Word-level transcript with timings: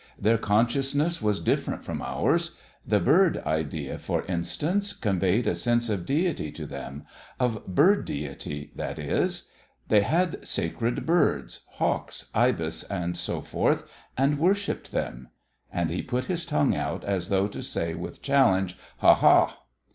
Their 0.19 0.39
consciousness 0.39 1.21
was 1.21 1.39
different 1.39 1.83
from 1.85 2.01
ours. 2.01 2.57
The 2.87 2.99
bird 2.99 3.37
idea, 3.45 3.99
for 3.99 4.23
instance, 4.25 4.93
conveyed 4.93 5.45
a 5.45 5.53
sense 5.53 5.89
of 5.89 6.07
deity 6.07 6.51
to 6.53 6.65
them 6.65 7.05
of 7.39 7.63
bird 7.67 8.05
deity, 8.05 8.71
that 8.75 8.97
is: 8.97 9.47
they 9.89 10.01
had 10.01 10.43
sacred 10.47 11.05
birds 11.05 11.59
hawks, 11.73 12.31
ibis, 12.33 12.81
and 12.85 13.15
so 13.15 13.41
forth 13.41 13.83
and 14.17 14.39
worshipped 14.39 14.91
them." 14.91 15.27
And 15.71 15.91
he 15.91 16.01
put 16.01 16.25
his 16.25 16.45
tongue 16.47 16.75
out 16.75 17.03
as 17.03 17.29
though 17.29 17.47
to 17.49 17.61
say 17.61 17.93
with 17.93 18.23
challenge, 18.23 18.75
"Ha, 19.01 19.13
ha!" 19.13 19.55